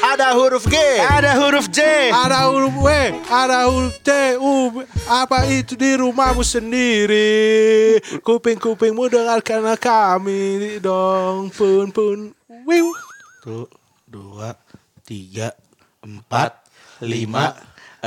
[0.04, 2.12] Ada huruf G, Ada huruf J.
[2.12, 2.88] Ada huruf W,
[3.24, 7.96] ada huruf T, U, apa itu di rumahmu sendiri?
[8.20, 12.36] Kuping-kupingmu dengarkan kami dong, pun pun.
[12.68, 12.92] Wiu.
[13.40, 13.72] Satu,
[14.04, 14.60] dua,
[15.08, 15.56] tiga,
[16.04, 16.52] empat,
[17.00, 17.56] lima,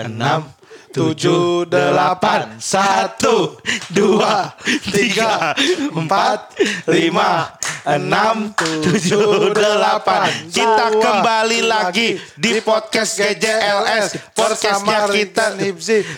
[0.08, 0.48] enam,
[0.96, 3.60] tujuh, delapan, satu,
[3.92, 4.56] dua,
[4.96, 5.52] tiga,
[5.92, 6.56] empat,
[6.88, 10.28] lima, enam, tujuh, delapan.
[10.52, 15.46] Kita kembali lagi di podcast GJLS, podcastnya kita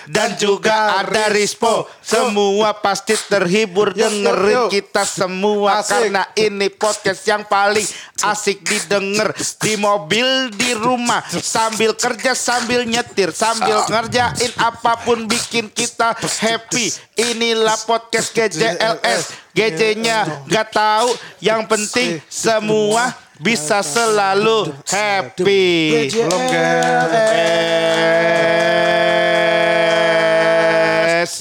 [0.09, 1.85] dan juga ada Rispo.
[2.01, 7.85] Semua pasti terhibur dengerin kita semua karena ini podcast yang paling
[8.25, 15.69] asik didengar di mobil di rumah sambil kerja sambil nyetir sambil ngerjain apa pun bikin
[15.71, 16.93] kita happy.
[17.17, 19.40] Inilah podcast GJLS.
[19.51, 21.11] GJ-nya gak tahu,
[21.43, 26.07] yang penting semua bisa selalu happy.
[26.13, 27.81] Belum Guys.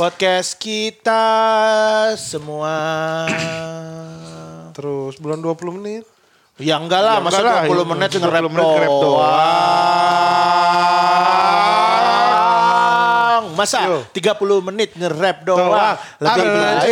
[0.01, 1.23] podcast kita
[2.17, 3.29] semua.
[4.73, 6.03] Terus belum 20 menit.
[6.61, 9.29] Ya enggak lah, Ya masa enggak lah, 20 ya, menit 20 nge-rap menit nge-rap doang.
[13.61, 15.95] Masa 30 menit nge-rap doang.
[16.17, 16.83] Lebih baik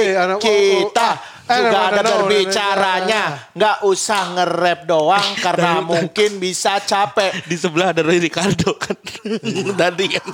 [0.44, 1.08] kita
[1.48, 3.22] Eh, juga ada- berbicaranya.
[3.56, 7.32] Nggak usah nge-rap doang karena mungkin bisa capek.
[7.42, 8.92] Di sebelah ada Ricardo kan.
[9.80, 10.28] Tadi kan.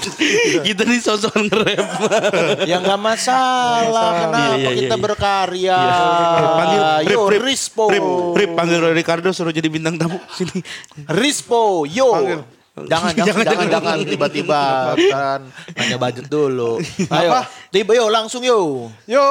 [0.61, 1.87] Kita nih sosok nge-rap.
[2.71, 4.11] Ya nggak masalah.
[4.27, 5.03] Kenapa Iya, iya, kita iya.
[5.03, 5.79] berkarya?
[6.59, 7.85] Panggil Yo, Rispo.
[8.35, 10.59] Rip, panggil Ricardo suruh jadi bintang tamu sini.
[11.07, 12.11] Rispo, yo.
[12.91, 14.61] Jangan, jangan, Jangan, jangan, tiba-tiba
[14.99, 15.47] kan
[15.79, 16.83] nanya budget dulu.
[17.15, 17.31] Ayo,
[17.71, 18.91] tiba yo langsung yo.
[19.07, 19.23] Yo,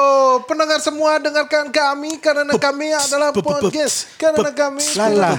[0.48, 4.16] pendengar semua dengarkan kami karena kami adalah podcast.
[4.16, 5.36] Karena kami Lala.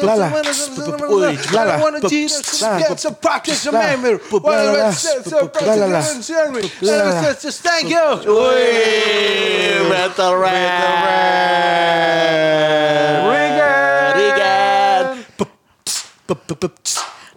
[0.00, 0.32] Lala.
[1.52, 1.76] Lala.
[6.80, 7.12] Lala.
[7.60, 8.08] Thank you.
[9.92, 10.80] Battle rap.
[14.16, 15.04] Regan.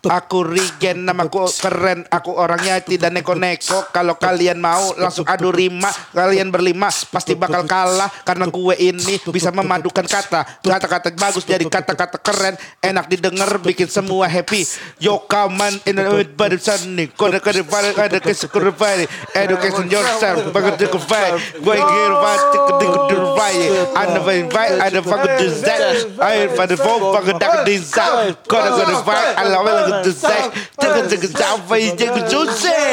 [0.05, 3.89] Aku Regen, namaku keren, aku orangnya tidak neko-neko.
[3.89, 8.09] Kalau kalian mau langsung adu rima, kalian berlima pasti bakal kalah.
[8.21, 10.61] Karena gue ini bisa memadukan kata.
[10.61, 14.65] Kata-kata bagus jadi kata-kata keren, enak didengar, bikin semua happy.
[14.99, 19.05] Yo come on in the body sunny, kode kode body kode kode body,
[19.35, 22.88] education yourself, bagus di kufai, gue kira pasti kode
[23.35, 23.65] body,
[23.95, 30.03] anda baik, ada bagus design, ayo pada phone bagus dak design, kode kode body, ala
[30.03, 32.83] ala design, jaga jaga sampai jaga jose.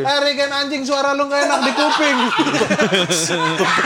[0.00, 2.18] Eh, Regan anjing suara lu gak enak di kuping.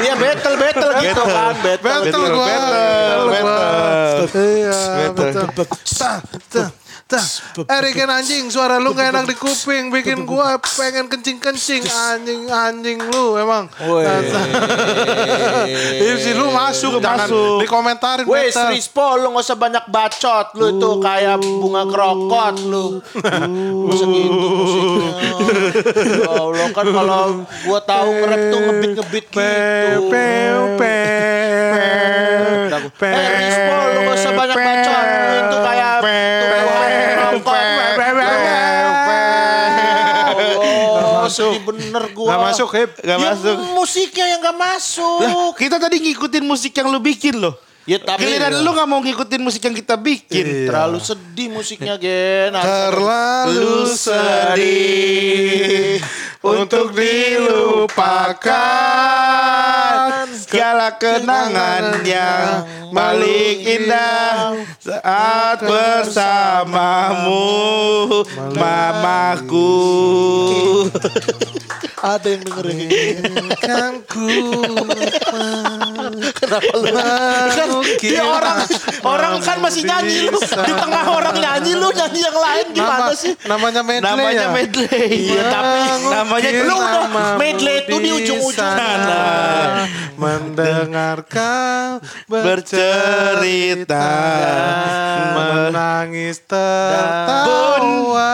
[0.00, 2.02] Iya battle battle gitu kan, battle.
[2.08, 2.46] Betul gua.
[2.48, 4.28] betul, betul.
[4.40, 6.66] Iya, betul.
[7.04, 7.20] Tah.
[7.68, 9.92] Eh, anjing suara lu gak enak di kuping.
[9.92, 11.84] Bikin gua pengen kencing-kencing.
[11.84, 13.68] Anjing-anjing lu emang.
[13.84, 14.08] Woi.
[15.94, 17.64] Iya sih lu masuk, jangan masuk.
[17.64, 18.24] dikomentarin.
[18.28, 18.68] Wes Better.
[18.72, 23.00] Rispo lu gak usah banyak bacot Lu tuh kayak bunga krokot lu
[23.88, 25.10] Bisa gitu musiknya
[26.20, 27.22] Ya Allah kan kalau
[27.64, 30.54] gua tahu nge-rap tuh ngebit-ngebit gitu Peu, peu,
[42.24, 42.90] gua Gak masuk, Hip.
[43.04, 43.56] Gak Ya, masuk.
[43.76, 47.52] Musiknya yang gak masuk Lah, kita tadi ngikutin musik yang lu bikin loh.
[47.84, 50.72] Ya tapi Giliran lu gak mau ngikutin musik yang kita bikin.
[50.72, 56.00] Terlalu sedih musiknya Gen Terlalu sedih
[56.44, 58.52] untuk dilupakan.
[60.32, 67.40] Segala kenangan yang paling indah saat bersamamu,
[68.56, 69.72] mamaku.
[72.04, 72.84] Ada yang dengerin
[73.56, 74.28] Kan ku
[76.36, 76.92] Kenapa lu?
[77.48, 78.58] Kan dia orang
[79.00, 80.36] orang kan masih nyanyi lu.
[80.36, 83.32] di tengah orang nyanyi lu nyanyi yang lain gimana Nama- sih?
[83.44, 84.52] Namanya medley Namanya ya?
[84.52, 85.08] medley.
[85.32, 89.22] Iya, tapi namanya lu udah medley itu di ujung-ujung sana.
[90.14, 94.08] Mendengar kau bercerita
[95.34, 98.32] Menangis tertawa?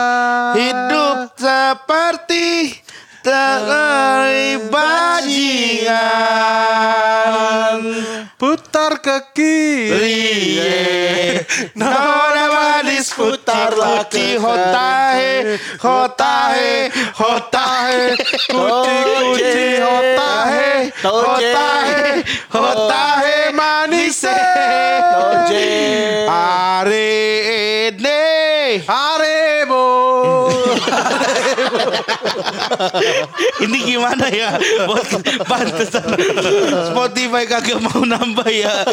[0.53, 2.75] hidup seperti
[3.21, 5.93] Dari bajingan
[8.33, 10.25] Putar ke kiri
[11.77, 18.17] Noramadis putar lagi Hotahe Hotahe Hotahe
[18.49, 24.25] Kuti kuti Hotahe Hotahe Hotahe manis
[26.25, 29.69] Are ini Are
[33.61, 34.57] Ini gimana ya?
[35.45, 36.05] Pantesan
[36.91, 38.85] Spotify kagak mau nambah ya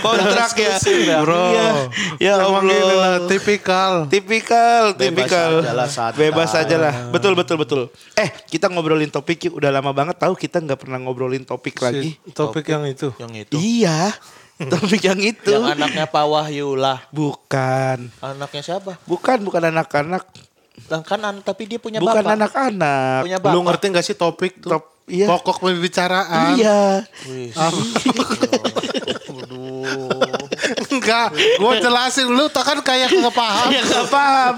[0.00, 0.76] kontrak ya.
[1.22, 1.44] Bro.
[1.52, 1.68] Iya.
[2.20, 3.28] Ya Emang gini lah, Allah.
[3.28, 3.92] tipikal.
[4.08, 5.62] Tipikal, tipikal.
[6.16, 6.94] Bebas aja lah.
[7.10, 7.80] Betul, betul, betul.
[8.16, 9.60] Eh, kita ngobrolin topik yuk.
[9.60, 12.16] Udah lama banget tahu kita nggak pernah ngobrolin topik lagi.
[12.16, 13.10] Si topik yang itu.
[13.20, 13.54] Yang itu.
[13.58, 14.12] Iya.
[14.70, 15.50] Topik yang itu.
[15.50, 17.02] Yang anaknya Pak Wahyu lah.
[17.10, 18.06] Bukan.
[18.22, 18.94] Anaknya siapa?
[19.02, 20.22] Bukan, bukan anak-anak.
[20.84, 22.34] Kan an- tapi dia punya Bukan bapak.
[22.34, 23.20] anak-anak.
[23.22, 23.62] Punya Lu bapak.
[23.70, 24.70] ngerti gak sih topik tuh?
[24.70, 25.26] Top, iya.
[25.26, 26.54] Pokok pembicaraan.
[26.54, 27.06] Iya.
[27.24, 27.54] Wih.
[30.86, 33.68] Enggak, gue jelasin lu tak kan kayak nggak paham.
[33.68, 34.54] Kayak gak paham.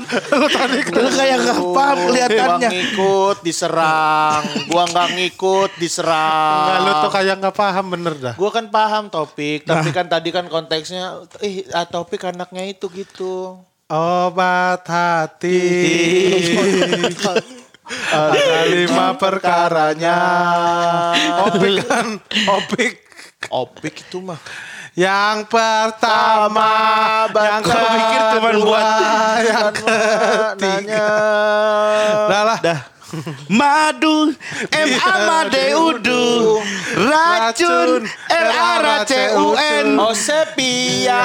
[0.92, 2.68] Lu kayak gak paham Gua kelihatannya.
[2.70, 4.42] ngikut diserang.
[4.68, 6.60] Gua nggak ngikut diserang.
[6.60, 8.34] Enggak, lu tuh kayak nggak paham bener dah.
[8.36, 13.58] Gua kan paham topik, tapi kan tadi kan konteksnya, ih ah, topik anaknya itu gitu.
[13.86, 15.62] Obat hati.
[18.10, 20.18] Ada lima perkaranya.
[21.46, 22.18] Opik kan,
[22.50, 22.98] opik.
[23.46, 24.42] Opik itu mah.
[24.98, 26.72] Yang pertama,
[27.30, 29.74] yang Gua pikir cuman buat yang
[30.66, 31.10] Nanya.
[33.46, 34.34] Madu
[34.74, 36.58] M A M A D U D U
[37.06, 41.22] Racun R A R A C U N Oh sepia.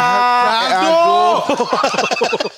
[0.62, 1.42] Aduh.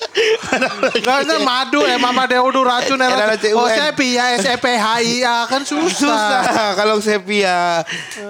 [1.04, 3.58] Karena madu eh mama deudu racun eh RRCUN.
[3.58, 6.74] Oh sepia S E P H I A kan susah.
[6.78, 7.82] Kalau sepia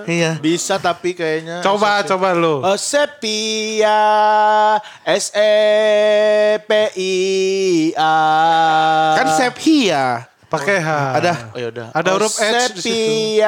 [0.08, 1.60] Iya Bisa tapi kayaknya.
[1.60, 2.64] Coba coba lu.
[2.64, 4.00] Oh sepia
[5.04, 5.54] S E
[6.64, 7.14] P I
[7.98, 8.16] A.
[9.20, 10.90] Kan sepia Pakai H.
[11.18, 11.32] Ada.
[11.50, 11.86] Oh yaudah.
[11.90, 13.42] Ada huruf H di situ.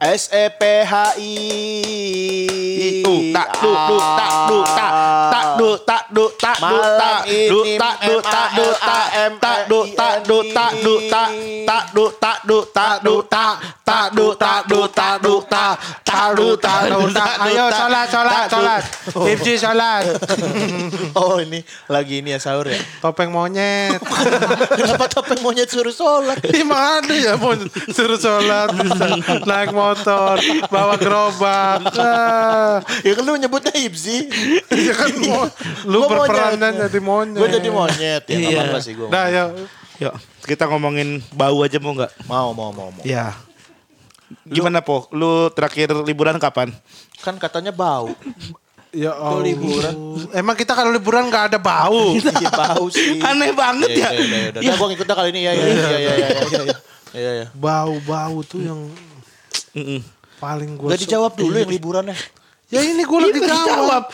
[0.00, 1.34] S E P H I.
[2.84, 4.92] Itu tak du du tak du tak
[5.32, 7.14] tak du tak du tak du tak
[7.48, 9.08] du tak du tak du tak
[9.38, 11.30] tak du tak du tak du tak
[11.64, 13.54] tak du tak du tak du tak
[13.84, 15.72] tak du tak du tak du tak
[16.04, 18.82] tak du tak du tak Ayo sholat sholat sholat.
[19.12, 20.02] Ibji sholat.
[21.18, 22.78] Oh ini lagi ini ya sahur ya.
[23.02, 23.98] Topeng monyet.
[24.78, 26.38] Kenapa topeng monyet suruh sholat?
[26.54, 27.54] Emang ada ya mau
[27.90, 30.38] suruh sholat bisa naik motor
[30.70, 31.82] bawa gerobak
[33.04, 34.16] Ya kan lu nyebutnya Ibzi.
[34.88, 35.44] ya kan mau,
[35.86, 36.88] lu Gua monyet.
[36.88, 38.34] jadi monyet Gue jadi monyet ya.
[38.34, 38.48] Iya.
[38.50, 38.60] Iya.
[38.70, 39.08] apa sih gue.
[39.12, 39.44] Dah ya
[40.02, 43.02] Yuk kita ngomongin bau aja mau nggak Mau mau mau mau.
[43.06, 43.36] Ya
[44.44, 45.06] Gimana po?
[45.14, 46.72] Lu terakhir liburan kapan?
[47.22, 48.12] Kan katanya bau.
[48.94, 49.94] ya Kok liburan?
[50.30, 52.14] Emang kita kalau liburan nggak ada bau.
[52.42, 53.20] Iya bau sih.
[53.22, 54.10] Aneh banget ya.
[54.10, 54.70] Iya, iya, iya.
[54.70, 56.76] Nah, gue ngikut dah kali ini ya, ya, ya, ya, ya, ya, ya, ya.
[57.14, 57.46] Iya, iya.
[57.54, 58.80] Bau-bau tuh yang
[60.38, 62.16] paling gue Gak dijawab dulu yang liburannya.
[62.74, 64.04] Ya ini gue Ini lagi jawab.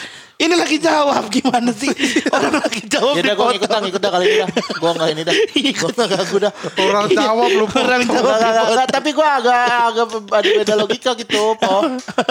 [0.40, 1.92] Ini lagi jawab gimana sih?
[2.36, 4.48] Orang lagi jawab Ya udah gue ngikut dah, ngikut dah kali ini dah.
[4.52, 5.34] Gue gak ini dah.
[5.52, 6.52] Gue gak ganggu dah.
[6.80, 7.64] Orang jawab lu.
[7.68, 8.36] Orang Nggak, jawab.
[8.40, 8.88] nggak, nggak, nggak.
[8.88, 11.76] tapi gue agak agak ada beda logika gitu, po.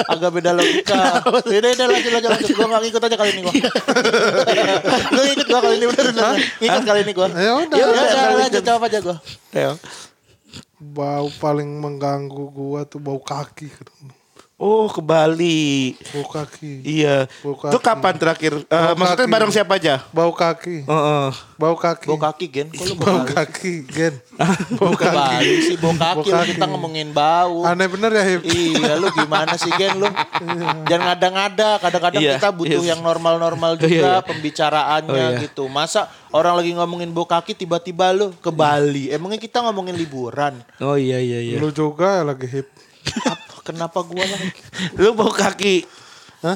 [0.09, 1.01] Agak beda logika.
[1.29, 2.49] Udah, udah lanjut, lanjut, lanjut.
[2.49, 3.53] Gue gak ngikut aja kali ini gue.
[5.13, 6.31] gue ngikut gue kali ini udah, udah.
[6.61, 7.27] Ngikut kali ini gue.
[7.29, 7.77] Ya udah.
[7.77, 9.17] Ya udah, lanjut jawab aja gue.
[10.79, 13.67] Bau paling mengganggu gua tuh bau kaki.
[14.59, 15.95] Oh ke Bali.
[16.11, 16.83] Bau kaki.
[16.83, 17.31] Iya.
[17.39, 17.71] Bau kaki.
[17.71, 18.51] Itu kapan terakhir?
[18.59, 19.31] Eh, Bau maksudnya kaki.
[19.31, 20.03] bareng siapa aja?
[20.11, 20.83] Bau kaki.
[20.83, 21.29] Heeh.
[21.55, 22.05] Bau kaki.
[22.05, 22.67] Bau kaki, Gen.
[22.67, 23.35] Kok lu Bau bau kaki?
[23.55, 24.13] kaki, Gen.
[24.75, 25.63] Bau Ke Bali kaki.
[25.63, 26.11] sih, bau kaki.
[26.11, 26.51] Bau Lu kaki.
[26.51, 27.63] kita ngomongin bau.
[27.63, 28.41] Aneh bener ya, Hip?
[28.43, 30.07] Iya lu gimana sih Gen lu
[30.85, 32.91] Jangan ngada-ngada Kadang-kadang Iya, kita butuh iya.
[32.91, 34.23] yang normal-normal Oh, iya, juga iya.
[34.23, 35.39] Pembicaraannya Oh, iya.
[35.41, 40.59] gitu Masa orang lagi ngomongin bau kaki Tiba-tiba lu ke Bali Emangnya kita ngomongin liburan
[40.79, 41.55] Oh iya iya iya.
[41.55, 42.67] Lu juga ya lagi hip.
[43.69, 44.49] Apa- Kenapa gua lagi
[45.01, 45.85] Lu bau kaki.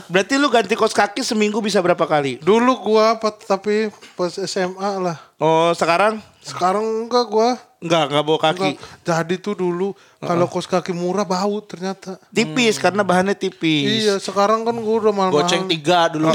[0.08, 2.40] Berarti lu ganti kos kaki seminggu bisa berapa kali?
[2.40, 5.20] Dulu gua apa tapi pas SMA lah.
[5.44, 6.24] Oh sekarang?
[6.40, 7.60] Sekarang enggak gua.
[7.84, 8.80] Enggak, enggak bau kaki.
[8.80, 9.04] Enggak.
[9.04, 9.92] Jadi tuh dulu
[10.24, 12.16] kalau kos kaki murah bau ternyata.
[12.32, 14.08] Tipis karena bahannya tipis.
[14.08, 15.44] Iya, sekarang kan gua udah mahal-mahal.
[15.44, 16.32] Goceng tiga dulu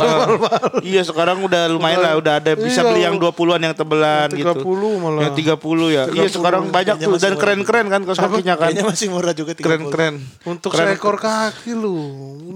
[0.84, 4.52] iya sekarang udah lumayan lah udah ada bisa Iya, beli yang 20-an yang tebelan yang
[4.52, 4.60] gitu.
[4.60, 5.20] 30 malah.
[5.24, 6.04] Yang 30 ya.
[6.12, 6.36] Iya 30.
[6.36, 8.68] sekarang banyak tuh dan keren-keren kan kaos kakinya kan.
[8.68, 9.64] Kayaknya masih murah juga 30.
[9.64, 10.14] Keren-keren.
[10.44, 10.84] Untuk Keren.
[10.84, 11.96] seekor kaki lu.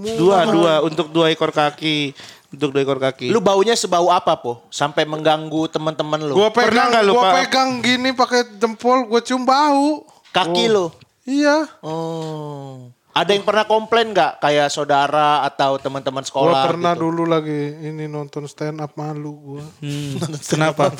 [0.05, 0.17] Murah.
[0.21, 2.13] Dua, dua untuk dua ekor kaki.
[2.53, 3.33] Untuk dua ekor kaki.
[3.33, 7.23] Lu baunya sebau apa po Sampai mengganggu teman-teman lu Gua Pernah pegang, nggak lu, gua
[7.41, 10.05] pegang gini pakai jempol, gua cium bau.
[10.29, 10.93] Kaki lu
[11.25, 11.65] Iya.
[11.81, 16.61] Oh Ada yang pernah komplain nggak kayak saudara atau teman-teman Gua sekolah?
[16.65, 17.09] pernah gitu?
[17.09, 19.65] dulu lagi ini nonton stand up malu gua.
[20.49, 20.93] Kenapa?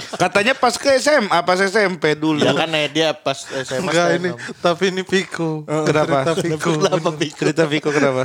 [0.00, 2.40] Katanya pas ke SMA, pas SMP dulu.
[2.40, 5.62] Ya kan eh, dia pas SMA Enggak ini, tapi ini Piko.
[5.84, 6.32] Kenapa?
[6.32, 6.70] Cerita Piko.
[6.80, 7.36] Kenapa Piko?
[7.38, 8.20] Cerita Viko kenapa?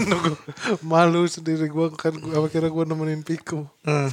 [0.82, 3.68] Malu sendiri gua kan gua kira gua nemenin Piko.
[3.84, 4.10] Hmm.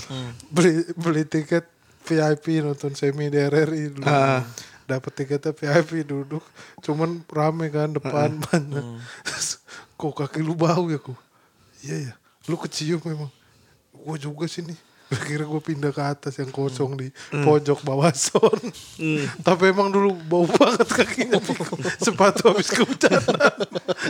[0.48, 1.64] Beli beli tiket
[2.02, 4.04] VIP nonton semi di RRI dulu.
[4.04, 4.42] Ah.
[4.84, 6.42] Dapat tiketnya VIP duduk.
[6.82, 8.44] Cuman rame kan depan Hmm.
[8.44, 8.84] banyak.
[9.94, 11.14] Kok kaki lu bau ya kok?
[11.80, 12.14] Iya ya.
[12.46, 13.30] Lu kecium memang.
[13.94, 14.74] Gua juga sini.
[15.14, 17.42] Kira gue pindah ke atas yang kosong di Hmm.
[17.42, 18.56] pojok bawah son.
[19.38, 21.36] Tapi emang dulu bau banget kakinya.
[21.98, 23.36] Sepatu habis kehujanan.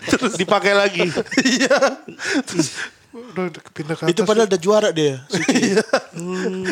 [0.06, 1.06] Terus Dipakai lagi.
[1.38, 1.76] Iya.
[2.42, 2.68] Terus
[3.12, 4.10] udah udah pindah ke atas.
[4.10, 5.20] Itu padahal udah juara dia.
[5.48, 5.82] Iya.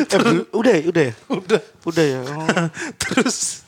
[0.01, 1.13] Eh, bel- udah ya, udah ya?
[1.29, 1.61] Udah.
[1.83, 2.19] Udah ya.
[2.23, 2.47] Oh.
[3.01, 3.61] Terus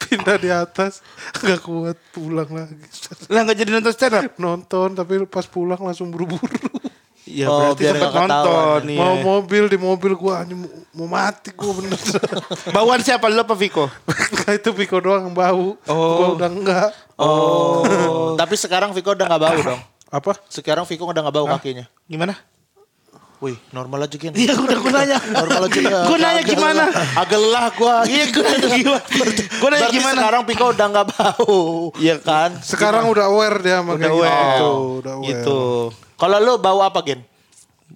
[0.00, 1.04] pindah di atas
[1.36, 2.80] nggak kuat pulang lagi.
[3.28, 4.24] Lah nggak jadi nonton stand up?
[4.36, 6.72] Nonton tapi pas pulang langsung buru-buru.
[7.26, 8.80] Ya Oh, berarti biar sempat nonton.
[8.92, 9.20] Mau Iya.
[9.20, 11.98] mobil di mobil gua mau, mau mati gua bener.
[12.76, 13.90] Bauan siapa lu apa Viko?
[14.46, 15.74] Itu Piko doang yang bau.
[15.82, 16.90] Gua udah enggak.
[17.16, 17.82] Oh.
[18.34, 19.80] Tapi sekarang Viko udah nggak bau dong.
[20.06, 20.38] Apa?
[20.46, 21.90] Sekarang Viko udah nggak bau kakinya.
[22.06, 22.38] Gimana?
[23.36, 24.32] Wih, normal aja gini.
[24.32, 25.18] Iya udah gue nanya.
[25.20, 25.76] Normal aja.
[25.76, 25.98] ya.
[26.06, 26.84] Gua nanya gimana?
[27.12, 27.94] Agak lelah gua.
[28.06, 29.02] Iya gue nanya gimana?
[29.02, 30.18] Gue nanya Berarti gimana?
[30.22, 31.56] sekarang Piko udah nggak bau.
[31.98, 32.50] Iya kan?
[32.62, 34.40] Sekarang udah aware dia sama Udah kayak aware.
[34.54, 34.70] gitu.
[35.02, 35.28] Udah aware.
[35.28, 35.60] Gitu.
[36.16, 37.20] Kalau lu bau apa, Gen?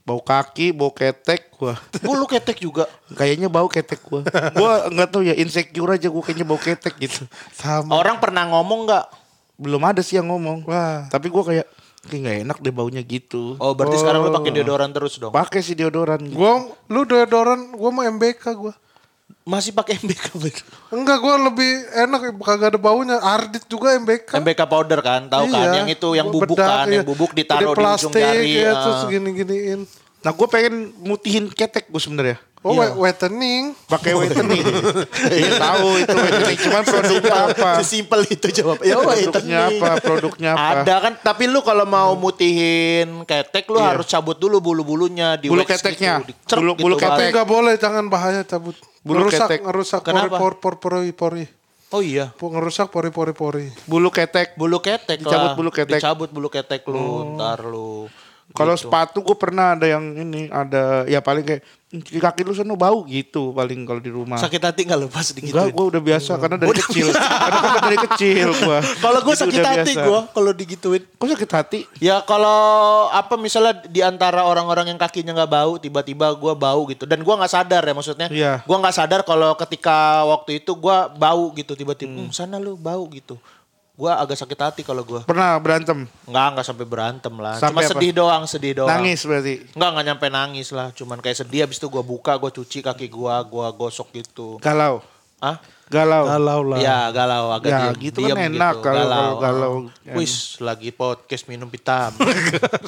[0.06, 1.74] Bau kaki, bau ketek gua.
[2.06, 2.86] Bulu ketek juga.
[3.10, 4.22] Kayaknya bau ketek gua.
[4.54, 7.26] Gua nggak tahu ya insecure aja gua kayaknya bau ketek gitu.
[7.50, 7.98] Sama.
[7.98, 9.04] Orang pernah ngomong nggak?
[9.58, 10.62] Belum ada sih yang ngomong.
[10.70, 11.10] Wah.
[11.10, 11.66] Tapi gua kayak
[12.06, 13.58] kayak nggak enak deh baunya gitu.
[13.58, 15.34] Oh, berarti sekarang lu pakai deodoran terus dong.
[15.34, 16.22] Pakai si deodoran.
[16.22, 16.38] gitu.
[16.38, 18.72] Gua lu deodoran gua mau MBK gua.
[19.42, 20.54] Masih pakai MBK, Ben?
[20.90, 23.18] Enggak gua lebih enak kagak ada baunya.
[23.18, 24.36] Ardit juga MBK.
[24.36, 25.58] MBK powder kan, tahu kan?
[25.60, 25.70] Iya.
[25.80, 26.94] Yang itu yang Gua bubuk bedak, kan, iya.
[26.94, 28.52] yang bubuk ditaruh Jadi di ujung plastik, jari.
[28.52, 28.74] ya, ah.
[28.80, 29.80] terus gini-giniin.
[30.20, 32.36] Nah gue pengen mutihin ketek gue sebenarnya.
[32.60, 32.92] Oh, Iya.
[32.92, 33.72] we- whitening.
[33.86, 34.60] Pakai whitening.
[35.32, 36.58] Iya tahu itu whitening.
[36.60, 37.70] Cuman produknya apa?
[37.80, 38.76] Sesimpel itu jawab.
[38.82, 39.88] Ya, Produknya apa?
[39.98, 40.68] Produknya apa?
[40.78, 43.96] Ada kan, tapi lu kalau mau mutihin ketek lu Iya.
[43.96, 46.20] harus cabut dulu bulu-bulunya di Bulu wax keteknya.
[46.20, 47.08] gitu, Bulu- gitu bulu kan.
[47.10, 47.32] Tapi ketek.
[47.32, 48.76] nggak boleh, jangan bahaya cabut.
[49.00, 49.60] Bulu ngerusak, ketek.
[49.64, 50.36] ngerusak Kenapa?
[50.36, 51.44] pori pori pori pori.
[51.90, 52.30] Oh iya.
[52.36, 53.66] Ngerusak pori pori pori.
[53.88, 54.54] Bulu ketek.
[54.60, 55.56] Bulu ketek Dicabut lah.
[55.56, 56.00] bulu ketek.
[56.00, 58.06] Dicabut bulu ketek lu, ntar lu.
[58.50, 58.82] Kalau Gitu.
[58.84, 63.02] sepatu gue pernah ada yang ini ada ya paling kayak "Hmm, kaki lu sana bau
[63.02, 64.34] gitu paling kalau di rumah.
[64.36, 65.70] Sakit hati gak lu pas Enggak, digituin?
[65.70, 67.06] gue udah biasa karena dari kecil.
[67.10, 68.78] karena kan dari kecil gue.
[69.04, 71.02] Kalau gue sakit hati gue kalau digituin.
[71.02, 71.78] Kok sakit hati?
[71.98, 72.58] Ya kalau
[73.08, 77.06] apa misalnya di antara orang-orang yang kakinya nggak bau, tiba-tiba gua bau gitu.
[77.06, 78.28] Dan gua nggak sadar ya maksudnya.
[78.28, 78.52] Iya.
[78.62, 82.10] Gua nggak sadar kalau ketika waktu itu gua bau gitu tiba-tiba.
[82.20, 82.30] Hmm.
[82.30, 83.34] sana lu bau gitu.
[84.00, 85.28] Gua agak sakit hati kalau gua.
[85.28, 86.08] Pernah berantem?
[86.24, 87.60] Nggak nggak sampai berantem lah.
[87.60, 87.92] Sampai Cuma apa?
[87.92, 88.88] sedih doang, sedih doang.
[88.88, 89.60] Nangis berarti.
[89.76, 90.88] Nggak nggak nyampe nangis lah.
[90.96, 91.68] Cuman kayak sedih.
[91.68, 94.56] Habis itu gua buka, gua cuci kaki gua, gua gosok gitu.
[94.64, 95.04] Galau.
[95.36, 95.60] Ah?
[95.90, 96.22] Galau.
[96.24, 96.78] Galau lah.
[96.78, 99.72] Ya galau agak Ya, diem, gitu diem kan enak kalau- kalau galau.
[100.14, 102.30] Wis lagi podcast minum vitamin.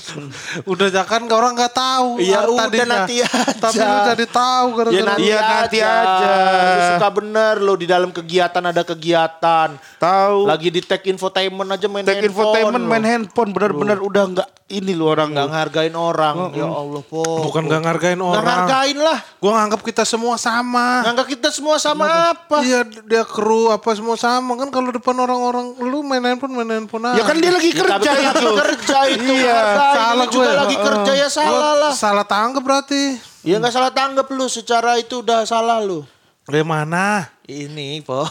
[0.70, 2.18] Udah jangan ke orang nggak tahu.
[2.18, 2.86] Iya, ah, udah tadinya.
[3.02, 3.42] nanti aja.
[3.52, 5.50] Tapi lu jadi tahu Ya gara-gara nanti, Iya, aja.
[5.52, 6.30] nanti aja.
[6.54, 9.68] Lu suka bener lo di dalam kegiatan ada kegiatan.
[9.98, 10.38] Tahu.
[10.46, 12.30] Lagi di tech infotainment aja main Tech handphone.
[12.30, 16.52] infotainment main handphone benar-benar udah nggak ini lu orang Nggak ngargain orang.
[16.52, 17.22] Ya Allah, po.
[17.42, 18.44] bukan nggak ngargain Nggak orang.
[18.44, 19.18] ngargain lah.
[19.36, 21.02] Gua nganggap kita semua sama.
[21.02, 22.56] Nganggap kita semua sama apa?
[22.60, 27.04] Iya dia kru apa semua sama kan kalau depan orang-orang lu main handphone main handphone
[27.06, 27.16] aja.
[27.16, 28.50] Ya kan dia lagi Ya, kerja kan itu.
[28.54, 29.32] kerja itu.
[29.32, 29.94] Iya, ngargain.
[29.94, 30.58] salah Lu juga gue.
[30.58, 31.92] lagi kerja ya salah lah.
[31.92, 33.02] Salah tanggap berarti.
[33.42, 34.46] Ya nggak salah tanggap lu.
[34.46, 36.06] Secara itu udah salah lu.
[36.42, 37.30] Dari mana?
[37.46, 38.26] Ini, po.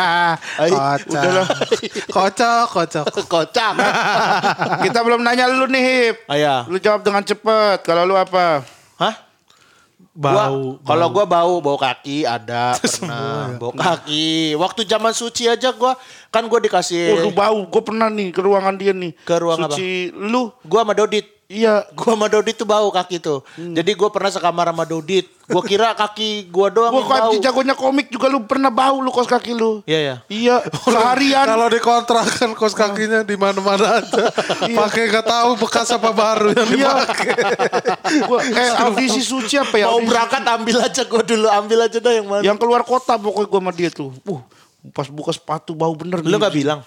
[0.60, 1.48] Udahlah.
[2.12, 3.06] Kocok, kocok.
[3.32, 3.72] Kocak.
[4.84, 6.16] Kita belum nanya lu nih Hip.
[6.28, 6.68] Ayah.
[6.68, 7.80] Lu jawab dengan cepet.
[7.80, 8.60] Kalau lu apa?
[9.00, 9.30] Hah?
[10.12, 10.76] Bau.
[10.76, 14.52] Gua, kalau gua bau bau kaki ada pernah bau kaki.
[14.60, 15.96] Waktu zaman suci aja gua
[16.30, 17.66] kan gua dikasih Oh, lu bau.
[17.66, 19.12] Gue pernah nih ke ruangan dia nih.
[19.20, 19.74] Ke ruang apa?
[19.74, 20.54] Suci lu.
[20.62, 21.26] gua sama Dodit.
[21.46, 21.82] Iya.
[21.92, 23.42] Gua sama Dodit tuh bau kaki tuh.
[23.54, 23.74] Hmm.
[23.74, 25.26] Jadi gua pernah sekamar sama Dodit.
[25.44, 27.18] Gua kira kaki gua doang Gue yang bau.
[27.26, 29.82] kaki jagonya komik juga lu pernah bau lu kos kaki lu.
[29.82, 30.16] Iya ya.
[30.30, 30.56] Iya,
[30.86, 31.42] seharian.
[31.44, 34.30] Kalau dikontrakan kos kakinya di mana-mana aja.
[34.78, 36.90] Pakai nggak tahu bekas apa baru yang Iya.
[36.94, 37.34] dipakai.
[38.30, 39.90] Gua eh audisi suci apa ya?
[39.90, 42.42] Mau berangkat ambil aja gua dulu, ambil aja dah yang mana.
[42.46, 44.14] Yang keluar kota pokoknya gue sama dia tuh.
[44.22, 44.38] Uh,
[44.96, 46.24] pas buka sepatu bau bener.
[46.24, 46.40] Lu nih.
[46.40, 46.80] nggak bilang?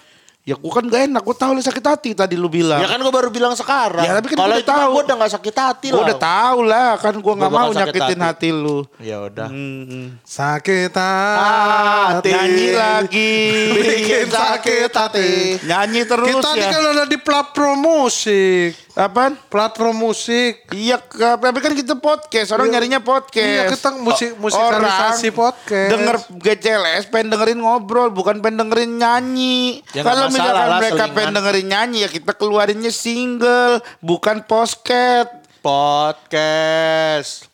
[0.44, 2.76] Ya gua kan gak enak, gua tahu lu sakit hati tadi lu bilang.
[2.76, 4.04] Ya kan gue baru bilang sekarang.
[4.04, 4.90] Ya, tapi kan Kalau itu udah tahu.
[4.92, 6.04] gue udah gak sakit hati Gua lah.
[6.04, 8.28] udah tahu lah, kan gua nggak Gua mau nyakitin hati.
[8.28, 8.78] hati lu.
[9.00, 9.48] Ya udah.
[9.48, 10.20] Hmm.
[10.20, 12.28] Sakit hati.
[12.28, 13.32] Nyanyi lagi.
[13.72, 15.30] Bikin sakit hati.
[15.64, 16.68] Nyanyi terus Kita ini ya.
[16.70, 18.70] kan ada di platform musik.
[18.94, 19.34] Apaan?
[19.48, 20.70] Platform musik.
[20.70, 21.02] Iya,
[21.34, 22.52] tapi kan kita podcast.
[22.52, 23.42] Orang nyarinya podcast.
[23.42, 25.90] Iya, kita musik- musikalisasi podcast.
[25.90, 29.82] Denger GCLS pengen dengerin ngobrol, bukan pengen dengerin nyanyi.
[29.90, 31.14] Ya, Kalau misalkan lah, mereka selingan.
[31.14, 35.28] pengen dengerin nyanyi ya kita keluarinnya single, bukan posket.
[35.64, 37.48] Podcast.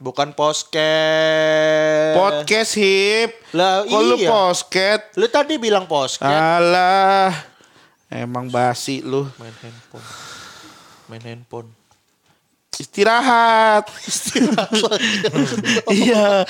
[0.00, 2.16] Bukan podcast.
[2.16, 3.30] Podcast hip.
[3.52, 4.28] Lah, Kok lu iya.
[4.32, 5.00] posket?
[5.20, 6.24] Lu tadi bilang podcast.
[6.24, 7.34] Alah.
[8.08, 9.28] Emang basi lu.
[9.36, 10.06] Main handphone.
[11.10, 11.79] Main handphone.
[12.80, 13.84] Istirahat.
[15.92, 16.48] iya.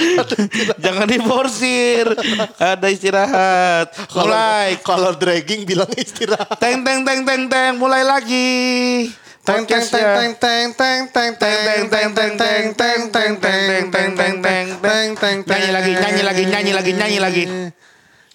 [0.78, 2.06] Jangan diforsir.
[2.54, 3.90] Ada istirahat.
[4.14, 4.78] Mulai.
[4.87, 6.54] Kalau dragging bilang istirahat.
[6.62, 9.10] Teng teng teng teng teng mulai lagi.
[9.42, 13.90] Teng teng teng teng teng teng teng teng teng teng teng teng teng teng teng
[13.90, 17.44] teng teng teng teng Nyanyi lagi, nyanyi lagi, nyanyi lagi, nyanyi lagi.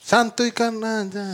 [0.05, 1.33] Santuy kan aja.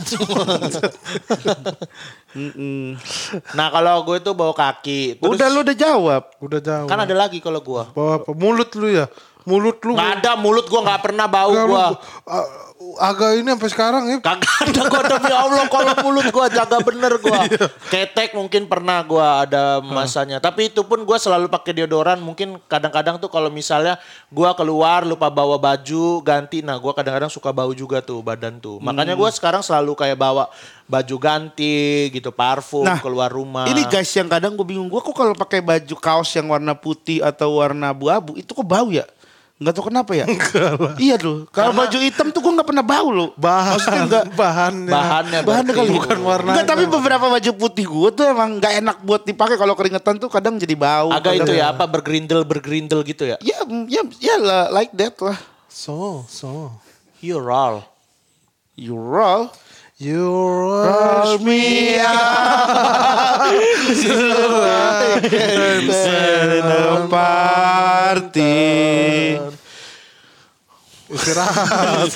[3.52, 5.20] Nah kalau gue tuh bawa kaki.
[5.20, 6.22] Terus Udah lu udah jawab.
[6.40, 6.88] Udah jauh.
[6.88, 7.84] Kan ada lagi kalau gue.
[7.92, 8.32] Bawa apa?
[8.32, 9.12] Mulut lu ya.
[9.42, 9.92] Mulut lu.
[9.98, 11.86] Nggak ada mulut gue nggak pernah bau Enggak, lu, gue.
[12.30, 12.46] uh,
[12.98, 14.18] agak ini sampai sekarang ya.
[14.20, 17.30] Kagak ada gue demi Allah kalau mulut gue jaga bener gue.
[17.42, 17.68] Iya.
[17.90, 20.38] Ketek mungkin pernah gue ada masanya.
[20.38, 22.22] Tapi itu pun gue selalu pakai deodoran.
[22.22, 23.98] Mungkin kadang-kadang tuh kalau misalnya
[24.30, 26.62] gue keluar lupa bawa baju ganti.
[26.62, 28.78] Nah gue kadang-kadang suka bau juga tuh badan tuh.
[28.78, 30.48] Makanya gue sekarang selalu kayak bawa
[30.86, 33.64] baju ganti gitu parfum keluar rumah.
[33.66, 34.88] Nah, Ini guys yang kadang gue bingung.
[34.88, 38.88] Gue kok kalau pakai baju kaos yang warna putih atau warna abu-abu itu kok bau
[38.92, 39.04] ya?
[39.62, 40.26] Nggak tahu kenapa ya?
[40.98, 41.46] iya loh.
[41.48, 43.30] Kalau baju hitam tuh gue nggak pernah bau loh.
[43.38, 44.90] Bahan, Maksudnya nggak bahannya.
[44.90, 45.78] Bahannya bahan berarti.
[45.78, 46.50] kali Bukan warna.
[46.52, 50.26] Enggak, tapi beberapa baju putih gue tuh emang nggak enak buat dipakai kalau keringetan tuh
[50.26, 51.14] kadang jadi bau.
[51.14, 53.38] Agak kadang- itu ya apa bergerindel bergerindel gitu ya.
[53.38, 55.38] Ya, ya, ya lah, like that lah.
[55.70, 56.74] So, so.
[57.22, 57.86] You're all.
[58.74, 59.54] You roll.
[60.02, 60.26] You
[60.82, 61.94] rush me
[68.02, 69.38] party.
[71.12, 72.08] Istirahat.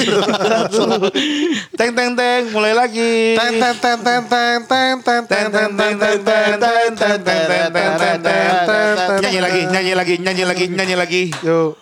[1.76, 3.36] Teng teng teng, mulai lagi.
[3.36, 7.68] Teng teng teng teng teng teng teng teng teng teng teng teng teng teng teng
[7.70, 11.22] teng teng teng teng Nyanyi lagi, nyanyi lagi, nyanyi lagi, nyanyi lagi.
[11.44, 11.76] Yo.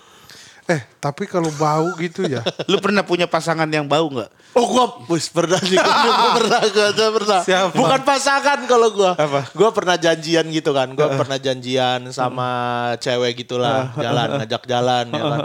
[0.64, 2.40] Eh, tapi kalau bau gitu ya.
[2.72, 4.56] Lu pernah punya pasangan yang bau nggak?
[4.56, 7.40] Oh gua wis pernah nih gua pernah gua aja pernah.
[7.44, 7.76] Siapa?
[7.76, 9.12] Bukan pasangan kalau gua.
[9.12, 9.52] Apa?
[9.52, 10.96] Gua pernah janjian gitu kan.
[10.96, 12.48] Gua pernah janjian sama
[12.96, 15.40] cewek gitulah, jalan ngajak jalan ya kan.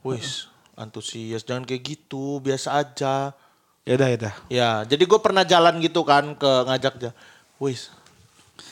[0.00, 3.30] Wis, antusias jangan kayak gitu, biasa aja.
[3.82, 4.34] Ya udah, ya udah.
[4.48, 7.10] Ya, jadi gue pernah jalan gitu kan ke ngajak aja.
[7.56, 7.92] Wis,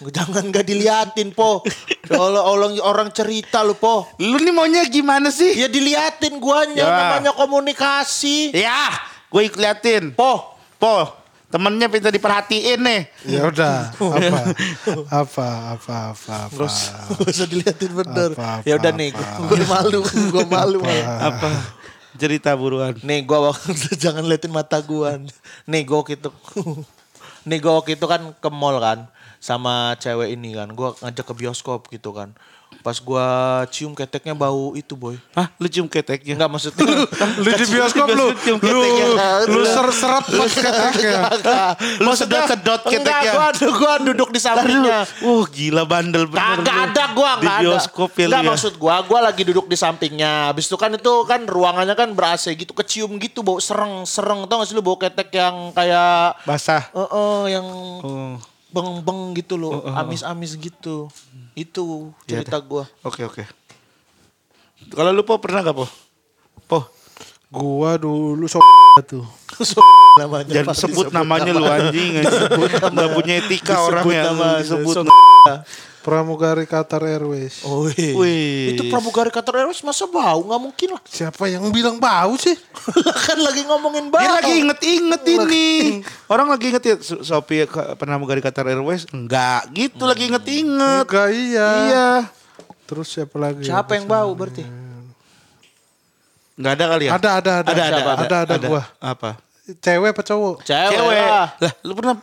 [0.03, 1.61] jangan gak diliatin po.
[2.03, 4.09] Kalau orang orang cerita lu po.
[4.17, 5.53] Lu nih maunya gimana sih?
[5.53, 6.91] Ya diliatin guanya Ya.
[6.91, 8.51] namanya komunikasi.
[8.53, 8.89] Ya,
[9.29, 10.17] gue ikut liatin.
[10.17, 11.13] Po, Po,
[11.47, 13.01] temennya minta diperhatiin nih.
[13.29, 14.41] Ya udah, apa?
[15.23, 16.57] Apa apa apa apa.
[16.57, 18.31] Gak usah, gak usah diliatin bener.
[18.33, 19.45] Apa, apa, ya udah nih, apa.
[19.45, 20.81] gue malu, gue malu.
[21.21, 21.49] Apa?
[22.17, 22.93] Cerita buruan.
[23.01, 23.39] Nih gue
[23.97, 25.11] jangan liatin mata gue.
[25.69, 26.31] Nih gue gitu.
[27.49, 29.09] Nih gue waktu itu kan ke mall kan.
[29.43, 30.71] Sama cewek ini kan.
[30.73, 32.37] Gue ngajak ke bioskop gitu kan.
[32.83, 33.27] Pas gue
[33.71, 35.15] cium keteknya bau itu boy.
[35.33, 36.35] Hah, lu cium keteknya?
[36.35, 36.83] Enggak maksudnya.
[37.39, 38.83] Lu di bioskop lu, Cium lu,
[39.49, 41.21] lu ser-seret pas keteknya.
[42.03, 43.33] Lu sedot-sedot Enggak, keteknya.
[43.33, 45.07] gua, gua duduk di sampingnya.
[45.21, 46.43] Uh, gila bandel bener.
[46.59, 46.83] Kagak lu.
[46.85, 47.63] ada gua Di enggak ada.
[47.63, 48.49] bioskop ya Enggak ya.
[48.51, 50.51] maksud gua, gua lagi duduk di sampingnya.
[50.51, 54.45] Habis itu kan itu kan ruangannya kan ber-AC gitu, kecium gitu bau sereng-sereng.
[54.45, 56.91] Tau gak sih lu bau ketek yang kayak Basah.
[56.91, 57.67] eh eh, yang
[58.03, 58.35] Oh.
[58.73, 61.13] Beng-beng gitu loh, amis-amis gitu.
[61.53, 62.89] Itu cerita gua.
[63.05, 63.45] Oke, oke.
[64.91, 65.87] Kalau lu po pernah gak po?
[66.67, 66.89] Po,
[67.53, 68.59] Gua dulu so
[69.05, 69.29] tuh.
[70.21, 70.49] namanya.
[70.49, 72.25] jangan sebut namanya lu anjing.
[72.25, 74.95] Gak punya etika orang yang nama- disebut.
[75.05, 75.09] so-
[76.03, 77.63] Pramugari Qatar Airways.
[77.63, 78.11] Oh, wih.
[78.19, 78.75] Wih.
[78.75, 80.43] Itu pramugari Qatar Airways masa bau?
[80.43, 81.03] Nggak mungkin lah.
[81.07, 82.59] Siapa yang bilang bau sih?
[83.31, 84.19] Kan lagi ngomongin bau.
[84.19, 85.67] Dia lagi inget-inget ini.
[86.27, 87.71] Orang lagi inget ya, So- Sophie
[88.35, 89.07] di Qatar Airways?
[89.15, 91.07] Enggak, gitu lagi inget-inget.
[91.07, 91.69] Enggak iya.
[91.87, 92.09] Iya.
[92.91, 93.63] Terus siapa lagi?
[93.63, 94.67] Siapa yang bau berarti?
[96.59, 97.11] Enggak ada kali ya?
[97.15, 97.71] Ada ada ada.
[97.71, 98.67] Ada, ada, ada, ada, ada.
[98.67, 98.83] gua.
[98.99, 99.39] Apa?
[99.63, 100.67] Cewek apa cowok?
[100.67, 101.23] Cewek, Cewek.
[101.23, 101.49] lah.
[101.55, 102.15] Lah, lu pernah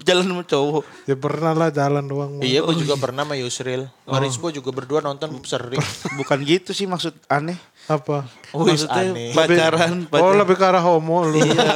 [0.00, 0.82] jalan sama cowok?
[1.04, 2.30] Ya pernah lah jalan doang.
[2.40, 3.84] Iya, gue juga pernah sama Yusril.
[4.08, 5.76] Kemarin gue juga berdua nonton sering.
[6.18, 7.60] Bukan gitu sih maksud aneh.
[7.84, 8.24] Apa?
[8.56, 9.30] Wih, Maksudnya aneh.
[9.36, 10.34] pacaran, Oh pacaran.
[10.40, 11.36] lebih ke arah homo lu.
[11.36, 11.68] Iya,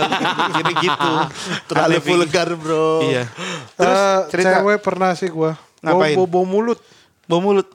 [0.56, 1.10] jadi gitu.
[1.68, 3.04] Terlalu vulgar, bro.
[3.04, 3.28] Iya.
[3.76, 4.00] Terus
[4.32, 4.48] cerita.
[4.56, 5.58] cewek pernah sih gua.
[5.84, 6.16] Ngapain?
[6.16, 6.80] bau, bau mulut.
[7.28, 7.68] Bau mulut.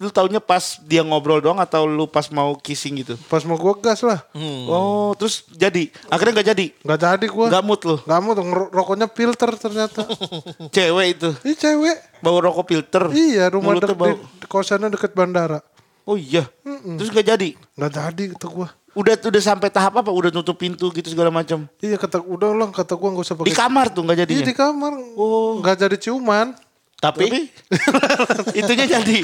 [0.00, 3.20] Lu taunya pas dia ngobrol doang atau lu pas mau kissing gitu?
[3.28, 4.24] Pas mau gua gas lah.
[4.64, 5.92] Oh, terus jadi.
[6.08, 6.66] Akhirnya nggak jadi.
[6.80, 7.46] Nggak jadi gua.
[7.52, 7.96] Nggak mood lu.
[8.00, 10.00] Nggak ngerok- rokoknya filter ternyata.
[10.74, 11.28] Cewek itu.
[11.44, 11.96] Ih cewek.
[12.18, 13.12] Bau rokok filter.
[13.12, 15.60] Iya rumah Mulutnya dek, di, kosannya deket bandara.
[16.02, 16.48] Oh iya.
[16.64, 17.48] Terus nggak jadi.
[17.76, 18.68] Nggak jadi kata gua.
[18.90, 20.08] Udah udah sampai tahap apa?
[20.08, 21.68] Udah tutup pintu gitu segala macam.
[21.78, 23.54] Iya kata udah lah kata gua nggak usah Di pakai.
[23.54, 24.46] kamar tuh nggak Iya jadinya.
[24.48, 24.92] di kamar.
[25.14, 25.60] Oh.
[25.60, 26.56] Nggak jadi ciuman.
[27.00, 27.48] Tapi,
[28.60, 29.18] itunya jadi.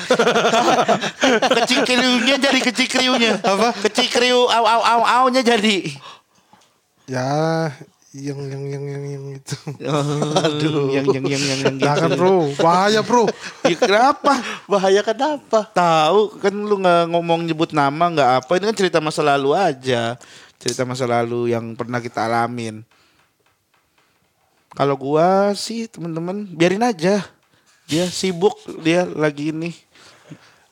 [1.60, 3.76] Kecil kriunya jadi kecil kriunya apa?
[3.84, 5.92] Kecil kriu au au au aunya jadi.
[7.04, 7.68] Ya
[8.16, 9.56] yang yang yang yang, yang itu.
[10.40, 10.88] aduh.
[10.88, 12.16] yang yang yang yang yang Jangan gitu.
[12.16, 13.28] bro, bahaya bro.
[13.68, 14.32] Ya, kenapa?
[14.64, 15.68] Bahaya kenapa?
[15.76, 18.52] tahu kan lu nggak ngomong nyebut nama nggak apa.
[18.56, 20.16] Ini kan cerita masa lalu aja.
[20.56, 22.80] Cerita masa lalu yang pernah kita alamin.
[24.72, 27.35] Kalau gua sih teman-teman biarin aja
[27.86, 29.70] dia sibuk dia lagi ini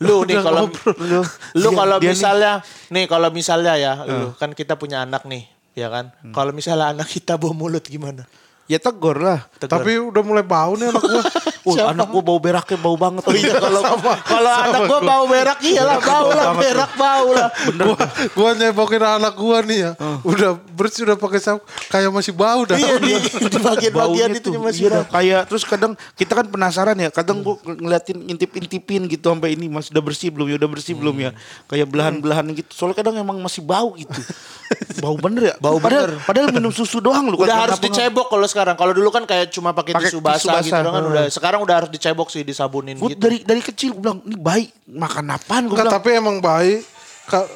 [0.02, 0.66] Lu nih kalau
[1.00, 1.20] lu,
[1.54, 2.52] lu kalau dia nih- misalnya
[2.90, 6.10] nih kalau misalnya ya, lu kan kita punya anak nih, ya kan?
[6.28, 8.26] Kalau misalnya anak kita bau mulut gimana?
[8.64, 9.80] Ya tegur lah Tegur.
[9.80, 11.22] Tapi udah mulai bau nih anak gua.
[11.64, 13.24] Wah, anak gua bau beraknya bau banget.
[13.24, 13.80] Oh iya kalau
[14.20, 17.48] kalau anak gua bau berak iyalah bau lah berak bau lah.
[17.72, 17.96] gua,
[18.36, 19.90] gua nyebokin anak gua nih ya.
[20.20, 22.76] Udah bersih udah pakai sapu kayak masih bau dah.
[22.76, 23.12] Iya di,
[23.48, 27.56] di bagian-bagian itu tuh, masih iya kayak terus kadang kita kan penasaran ya kadang gua
[27.64, 31.30] ngeliatin intip-intipin gitu sampai ini mas udah bersih belum ya udah bersih belum ya
[31.68, 34.12] kayak belahan-belahan gitu soalnya kadang emang masih bau gitu
[35.04, 36.24] bau bener ya Bau padahal, bener.
[36.24, 38.74] padahal minum susu doang lu Udah harus dicebok kalau sekarang.
[38.74, 40.86] Kalau dulu kan kayak cuma pakai tisu tisu basah gitu basah.
[40.86, 43.18] kan udah sekarang udah harus dicebok sih disabunin Gua gitu.
[43.18, 46.80] dari dari kecil gua bilang ini baik makan apaan gua Enggak, bilang tapi emang baik.
[47.26, 47.50] Ka-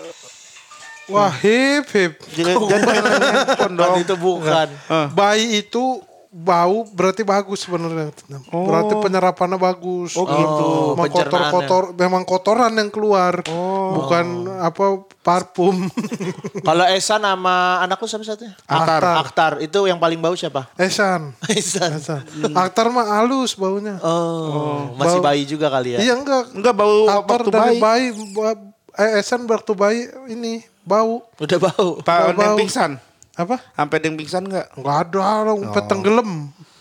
[1.09, 2.13] Wah hip hip.
[2.31, 4.69] jangan jangan main handphone dong itu bukan.
[5.11, 5.85] Bayi itu
[6.29, 8.13] bau berarti bagus sebenarnya.
[8.49, 10.13] Berarti penyerapannya bagus.
[10.13, 10.67] Oh, gitu.
[10.95, 13.41] Memang kotor kotor, memang kotoran yang keluar.
[13.89, 14.27] Bukan
[14.61, 14.85] apa
[15.19, 15.89] parfum.
[16.69, 18.53] Kalau Esan sama anak lu siapa satunya?
[18.65, 19.01] Aktar.
[19.19, 19.53] Aktar.
[19.59, 20.69] Itu yang paling bau siapa?
[20.77, 21.33] Esan.
[21.49, 21.97] Esan.
[21.97, 22.23] Esan.
[22.53, 23.97] Aktar mah halus baunya.
[24.01, 25.27] Oh, masih Bau.
[25.27, 25.99] bayi juga kali ya.
[26.03, 26.53] Iya enggak.
[26.53, 28.07] enggak bau Aktar waktu dari bayi bayi.
[28.37, 31.25] ba- eh, Esan waktu bayi ini bau.
[31.41, 32.05] Udah bau.
[32.05, 32.57] Pak Bau.
[32.57, 33.01] pingsan
[33.39, 33.63] Apa?
[33.73, 35.63] sampai ada yang pingsan enggak Enggak ada, Oh.
[35.63, 36.31] umpet tenggelam.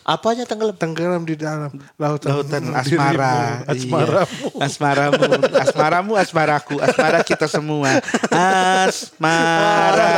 [0.07, 0.71] Apanya tenggelam?
[0.71, 1.67] Tenggelam di dalam
[1.99, 2.31] lautan.
[2.31, 4.23] lautan asmara Asmara.
[4.23, 4.63] Iya.
[4.63, 5.19] asmaramu
[5.59, 7.99] asmaramu asmaraku asmara kita semua
[8.31, 10.15] asmara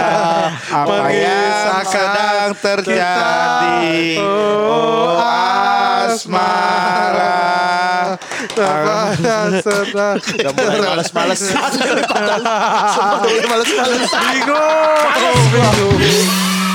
[0.69, 5.17] apa yang sedang terjadi oh
[6.05, 7.41] asmara
[9.25, 11.41] yang sedang Udah mulai males-males.
[11.49, 14.11] Semua udah males-males.
[14.11, 15.41] Bingung.
[15.97, 16.68] Bingung.